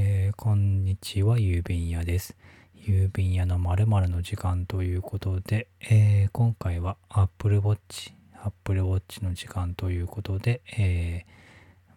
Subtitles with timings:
[0.00, 2.36] えー、こんにちは、郵便屋です。
[2.76, 8.12] 郵便屋の〇〇の時間ということで、えー、今回は Apple Watch、
[8.44, 11.24] Apple Watch の時間ということで、え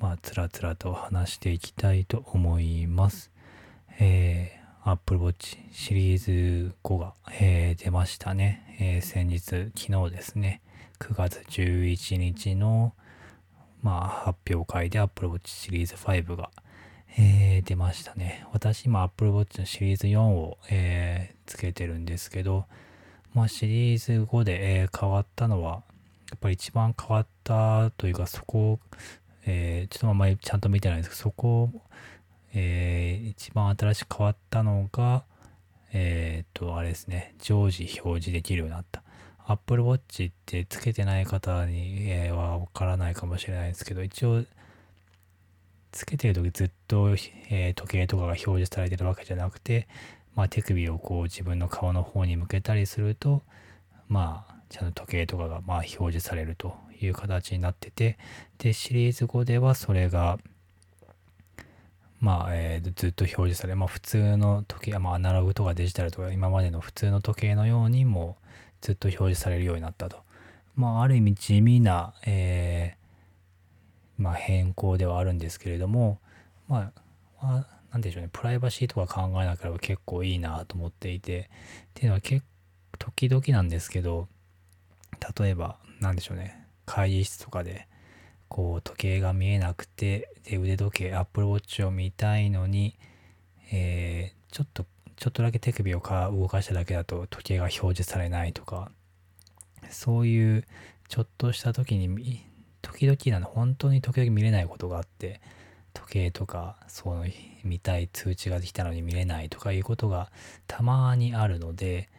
[0.00, 3.30] ー、まあ、つらつらと話していきたいと思います。
[4.00, 8.76] えー、Apple Watch シリーズ5が、え、出ましたね。
[8.80, 10.62] え、先日、昨日ですね、
[10.98, 12.92] 9月11日の、
[13.82, 16.50] まあ、発表会で Apple Watch シリーズ5が、
[17.16, 18.46] えー、出ましたね。
[18.52, 22.66] 私今 Apple Watch のシリーズ4を、えー、つけてるんですけど、
[23.34, 25.82] まあシリーズ5で、えー、変わったのは、
[26.30, 28.80] やっぱり一番変わったというかそこを、
[29.46, 31.82] え、ちょっとあんまりちゃんと見てないんですけど、そこを、
[32.52, 35.24] えー、一番新しく変わったのが、
[35.92, 39.04] えっ、と、あれですね、常時表示できるようになった。
[39.46, 44.44] Apple Watch ってつけてない方に、はわからないかもしれないですけど、一応、
[45.94, 47.14] つけてる時ずっと、
[47.50, 49.86] え、時計とかが表示されてるわけじゃなくて、
[50.34, 53.42] まあ、手首をこう自分の顔の方に向けたりすると、
[54.08, 58.18] まあ、ちゃんと時計とかがまあ表示されるという形になってて、
[58.58, 60.38] で、シリーズ5ではそれが、
[62.18, 68.36] まあ、えー、ずっと表示され、まあ、普通の時計、まあ、アナログとかデジタルとか、今までの普通の時計のようにも
[68.80, 70.18] ずっと表示されるようになったと。
[70.74, 73.03] まあ、ある意味地味な、えー
[74.18, 76.20] まあ、変更ではあるんですけれども、
[76.68, 76.92] ま
[77.40, 81.50] あ、まあ、なんでしょうね、プライバシーとか考えなければ結構いいなと思っていて、
[81.88, 82.44] っていうのは結
[82.98, 84.28] 時々なんですけど、
[85.38, 87.88] 例えば、なんでしょうね、会議室とかで、
[88.48, 92.98] こう、時計が見えなくて、で、腕時計、Apple Watch を見たいのに、
[93.72, 94.84] えー、ちょっと、
[95.16, 98.90] ちょっとだけ手首をか動かしただけだと時計が表示されないとか、
[99.90, 100.64] そういう
[101.08, 102.44] ちょっとした時に
[102.84, 105.40] 時々なの、本当に時々見れないことがあって、
[105.94, 107.24] 時計とか、そう、
[107.64, 110.30] 見たい通知ができたのに見れないとかいうことが
[110.66, 112.10] たまにあるので、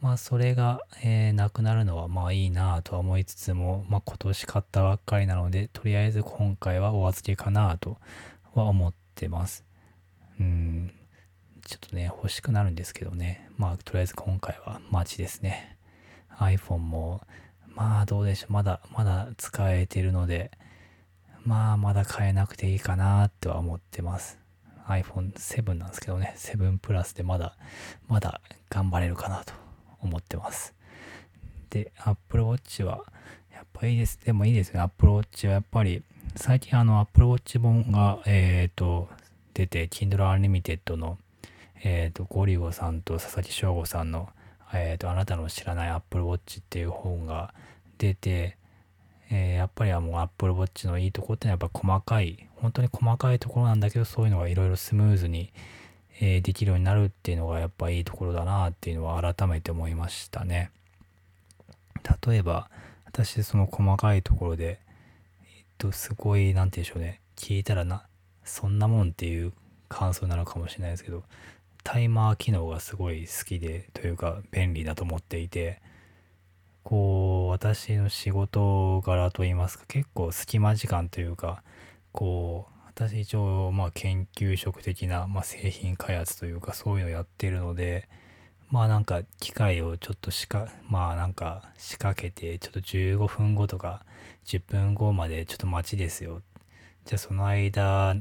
[0.00, 7.98] まあそれが、えー、なくなるのはまあいいなとは思いつつも、まあ今年買ったばっかりなので、とりあえず今回はお預けかなと
[8.54, 9.64] は思ってます。
[10.40, 10.92] うん、
[11.66, 13.48] ちょっとね、欲しくなるんですけどね。
[13.58, 15.76] まあとりあえず今回は待ちですね。
[16.38, 17.20] iPhone も
[17.80, 18.52] まあどうでしょう。
[18.52, 20.50] まだ、まだ使えてるので、
[21.46, 24.38] まあまだ買えなくていいかなっては思ってます。
[24.86, 27.56] iPhone7 なんですけどね、7プラスでまだ、
[28.06, 29.54] まだ頑張れるかなと
[30.02, 30.74] 思ってます。
[31.70, 33.02] で、Apple Watch は、
[33.50, 34.20] やっぱいいです。
[34.26, 34.80] でもいいですね。
[34.80, 36.02] Apple Watch はやっぱり、
[36.36, 39.08] 最近あの Apple Watch 本が、えっ、ー、と、
[39.54, 41.16] 出て、Kindle Unlimited の、
[41.82, 44.28] えっ、ー、と、ゴリゴさんと佐々木翔吾さんの
[44.72, 47.54] え、ー、と、あなたの知らない Apple Watch っていう本が
[47.98, 48.56] 出て、
[49.30, 55.52] えー、やっぱりはもう Apple Watch のいいとこってのはやっぱ細かい、本当に細かいところなんだけど、そういうのがいろいろスムーズに、
[56.20, 60.70] えー、できるようになるっていうのがやっぱいいところだなっていうのは改めて思いましたね。
[62.26, 62.70] 例えば、
[63.06, 64.78] 私その細かいところで、
[65.56, 68.04] えっと、すごい、なんて言うんでしょうね、聞いたらな、
[68.44, 69.52] そんなもんっていう
[69.88, 71.24] 感想なのかもしれないですけど、
[71.82, 75.80] タイマー機能がすごい好きでというか便利だと思っていて
[76.82, 81.62] こう私の仕事柄といいますか結構隙間時間というか
[82.12, 88.08] こう私一応まあ研究職的な、まあ、製品開発というかそういうのをやってるので
[88.70, 94.04] まあなんか機械をちょっとしかまあなんか仕掛けてちょっと15分後とか
[94.44, 96.42] 10分後までちょっと待ちですよ。
[97.04, 98.16] じゃあその間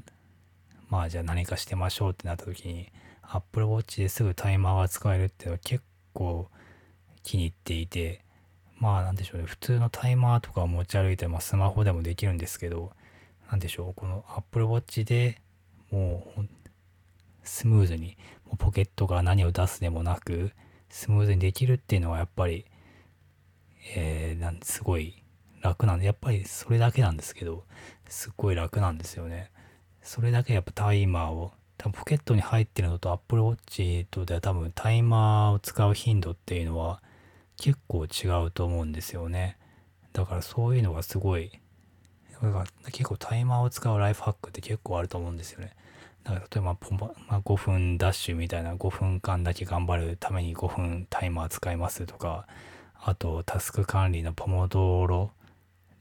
[0.90, 2.92] まあじゃあ何かしてましょうってなった時に
[3.32, 6.50] Apple Watch ですぐタイマーが使えるっていうのは結構
[7.24, 8.24] 気に入っていて、
[8.78, 12.92] まあなんでしょうね、普通のタイマーとかを持ち歩いて、まあスマホでもできるんですけど、
[13.50, 15.42] なんでしょう、この Apple Watch で
[15.92, 16.42] もう
[17.44, 20.52] スムーズに、もうポケットが何を出すでもなく、
[20.90, 22.66] スムーズにできるっていうのはやっぱり、
[23.96, 25.24] えー、なんすごい
[25.62, 27.64] 楽なんで、やっぱりそれだけなんですけど、
[28.08, 29.52] すっごい楽なんですよね。
[30.02, 37.02] それだけやっぱタイマーを多分ポケットに入ってるのと Apple Watch とでは多分タイマーを使う頻度っていうのは
[37.56, 39.58] 結構違うと思うんですよね。
[40.12, 41.52] だからそういうのがすごい、
[42.92, 45.72] 結構タイマーを使うライフハックって結構あると思うんですよね。
[46.26, 52.46] だから例えばポまあ、5分ダッシュみたいな5分間だけ頑張るために5分タイマー使いますとか、
[53.02, 55.32] あとタスク管理のポモドーロ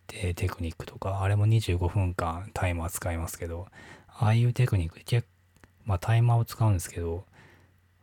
[0.09, 3.69] でテクニックとか、あれも25分間タイマー使いますけど、
[4.09, 5.29] ああいうテクニック結
[5.89, 7.25] まあタイマーを使うんですけど、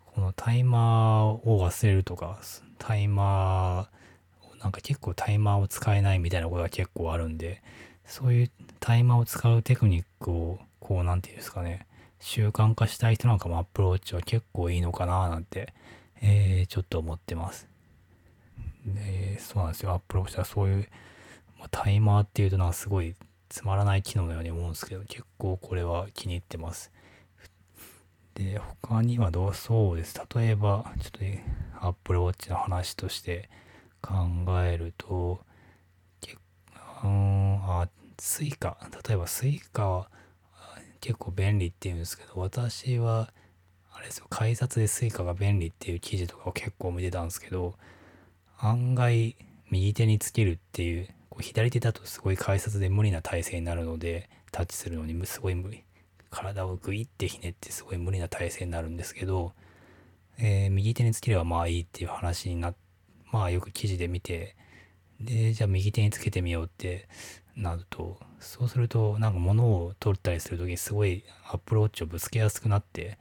[0.07, 2.39] このタイマーを忘れるとか、
[2.79, 7.61] タイマー、なんか結構タイマーを使えないみたいなことが結構あるんで、
[8.05, 11.85] そういうタイマーを使うテクニックを、こう、なんていうんですかね、
[12.19, 15.71] 習慣化したい人なんかもアプローチは結構いいのかななんて、
[16.21, 17.67] えー、ちょっと思ってます。
[18.83, 19.91] で、そうなんですよ。
[19.91, 20.89] アップローチはそういう、
[21.59, 23.13] まあ、タイマーっていうとなんかすごい
[23.49, 26.91] つまらない機能のように思うんですけど、結構これは気に入ってます。
[28.35, 30.19] で、他にはどうそうです。
[30.35, 31.43] 例えば、ちょっと、ね、
[31.79, 33.49] Apple Watch の話として
[34.01, 34.13] 考
[34.63, 35.39] えると、
[36.21, 36.37] 結
[37.01, 38.77] 構、あ、 Suica。
[39.07, 40.09] 例えば Suica は
[41.01, 43.31] 結構便利っていうんですけど、私は、
[43.91, 47.75] あれですよ、改札で Suica が便利っていう記事とかを結構見てたんですけど、
[48.57, 49.35] 案外
[49.71, 55.84] 右手につけるっていうこう左手だとすごい改札で無理な体勢になるのでタッチするのにすごい無理
[56.35, 59.53] 体をグイってひねってすごい無理な体勢になるんですけど、
[60.37, 62.73] えー、右手につければまあいいっていう話にな
[63.31, 64.57] まあよく記事で見て
[65.21, 67.07] でじゃあ右手につけてみようって
[67.55, 73.17] なるとそうするとなんか物を取ったりする時にすごいアップローチをぶつけやすくなって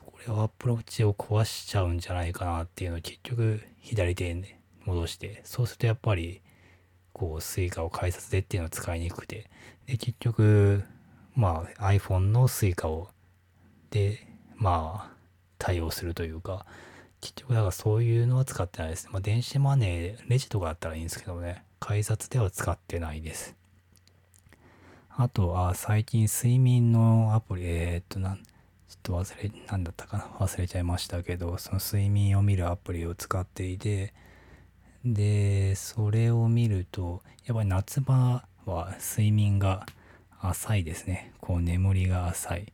[0.00, 4.44] これはアップローチを壊しちゃうんじゃないかなっていうのを結局左手に
[4.84, 6.42] 戻してそうするとやっぱり
[7.12, 9.50] こう Suica を改札でっていうのは使いにくくて
[9.86, 10.84] で結局
[11.34, 13.08] まあ iPhone の Suica を
[13.90, 14.26] で
[14.56, 15.16] まあ
[15.58, 16.66] 対応するというか
[17.22, 19.10] 結局だからそういうのは使ってないですね。
[19.12, 23.54] まあ、電子マネー、レジとかだったらいいんですけどね、改札では使ってないです。
[25.08, 34.12] あとは最近睡眠のアプリ、えー、っとなん、ちょっと忘れ、なんだったかな忘れちゃいましたけど、その睡眠を見るアプリを使っていて、
[35.04, 39.86] で、それを見ると、やっぱり夏場は睡眠が
[40.42, 41.32] 浅いですね。
[41.40, 42.72] こう眠りが浅い。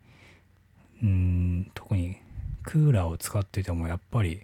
[1.02, 2.16] うん、特に
[2.64, 4.42] クーラーを使っててもやっぱり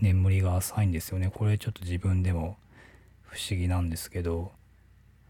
[0.00, 1.30] 眠りが浅いんですよね。
[1.32, 2.56] これちょっと自分でも
[3.22, 4.52] 不思議なんですけど、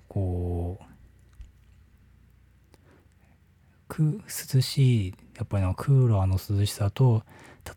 [0.09, 0.85] こう、
[3.89, 4.23] く
[4.55, 7.25] 涼しい、やっぱりなクーラーの涼しさと、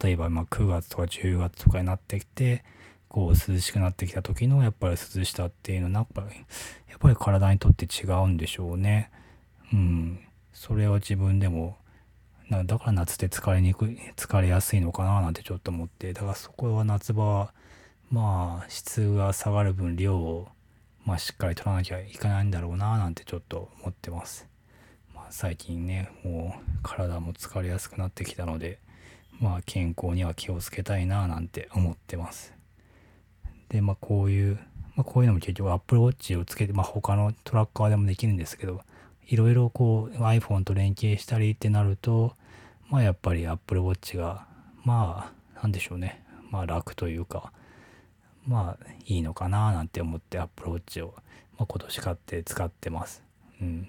[0.01, 2.63] 例えばま9月とか10月とかになってきて、
[3.09, 6.36] こう涼しくなってきた時のやっぱり涼しさっていうのはやっぱり
[6.89, 9.12] やっぱり体にとって違うんでしょうね。
[9.73, 10.19] うん。
[10.53, 11.77] それは自分でも
[12.49, 17.53] だから夏で疲れにくい疲れやすいのかななんてちょっと思ってだからそこは夏場は
[18.09, 20.47] まあ質が下がる分量を
[21.05, 24.47] まあしっかり取らなきゃいけないんだろうななんてちょっと思ってます。
[25.13, 28.79] まあ、最近ねもう体も疲れやすくなってきたので
[29.39, 32.57] まあ健康には気をつけたいななんて思ってます。
[33.69, 34.59] で、まあこういう、
[34.95, 38.81] まあこういうのも結局 Apple Watch をつけて、まあ他のトラッカーでもできるんですけど、
[39.27, 42.33] いろいろこう iPhone と連携したりってなると、
[42.89, 44.47] まあやっぱり Apple Watch が、
[44.83, 47.51] まあなんでしょうね、まあ楽というか、
[48.47, 51.13] まあいいのかななんて思って Apple Watch を、
[51.57, 53.24] まあ、今年買って使ってます。
[53.62, 53.88] うん。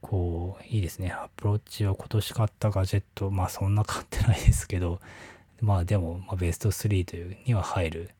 [0.00, 1.10] こう、いいですね。
[1.12, 5.00] Apple Watch を今年買ったガジェット、まあそんな買ってないですけど、
[5.60, 8.10] まあでも、まあ、ベスト3というには入る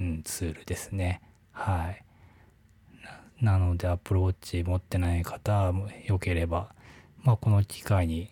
[0.00, 1.20] うん、ツールですね。
[1.52, 2.04] はい。
[3.40, 6.72] なので Apple Watch 持ってない方もよければ、
[7.22, 8.30] まあこの機会に、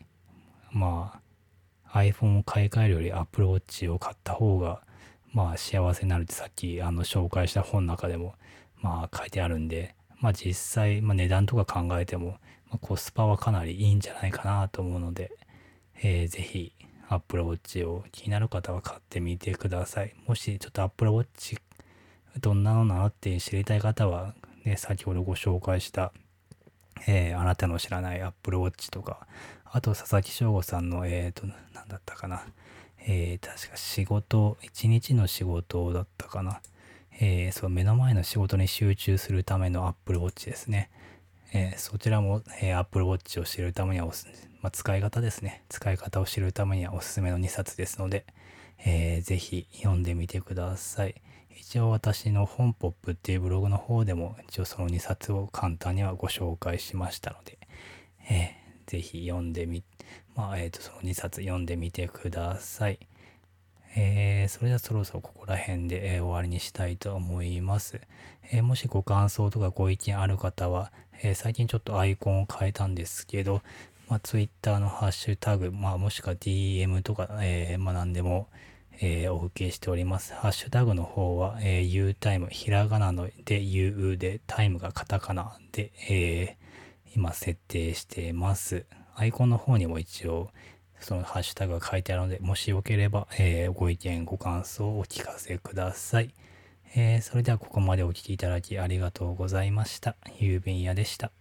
[0.72, 1.20] ま
[1.92, 4.82] あ iPhone を買い替えるより Apple Watch を買った方が、
[5.32, 8.34] まあ幸せになるってさっきあの紹介した本の中でも
[8.80, 12.38] まあ書いてあるんで、まあ実際、まあ、値段とか考えても、
[12.70, 15.32] まあ、コスパはかなりいいんじゃないかなと思うので、
[16.02, 16.72] えー、ぜひ
[17.08, 20.14] Apple Watch を気になる方は買ってみてください。
[20.26, 21.58] もしちょっと Apple Watch
[22.40, 24.34] どんなのなのって知りたい方は、
[24.64, 26.12] ね、先ほどご紹介した、
[27.06, 29.26] えー、あなたの知らない Apple Watch とか、
[29.64, 32.44] あと佐々木翔吾さんの、えっ、ー、と、なんだったかな。
[33.06, 36.60] えー、確か仕事、一日の仕事だったかな。
[37.20, 40.90] えー、そう、目の前の仕事に集中するための Apple Watch ですね。
[41.52, 44.26] えー、そちらも、えー、Apple Watch を知るためにはおす、
[44.62, 45.62] まあ、使い方ですね。
[45.68, 48.24] 使い方を知るためにはおすすめの2冊ですので、
[48.84, 51.14] えー、ぜひ読んでみてください。
[51.58, 57.58] 一応私の本ポップっていうブログの方でも一応その2冊を簡単にはご紹介しましたので、
[58.30, 59.82] えー、ぜひ読んでみ、
[60.36, 62.98] まあ、えっ、ー、と、その2冊読んでみてください。
[63.96, 68.00] えー、それではそろそろここら辺で、えー、終わりにしたいと思います。
[68.50, 70.92] えー、もしご感想とかご意見ある方は、
[71.22, 73.62] え最近ちょっとアイコンを変えたんですけど、
[74.08, 78.48] まあ、Twitter のハッシュタグ、まあ、もしくは DM とか、えまあ、何でも、
[79.00, 80.34] えお受けしております。
[80.34, 86.56] ハッシュタグの方は、えー、Utime、ひらがなので U で、タイムがカタカナで、え
[87.14, 88.86] 今設定しています。
[89.14, 90.50] アイコンの方にも一応、
[91.00, 96.34] そのハッシュタグが書いてあるので、もしよければ、えー、ご意見、ご感想をお聞かせください。
[96.96, 100.16] えー、それではここまでお聴きいただきありがとうございました。
[100.40, 101.34] 郵便屋でした。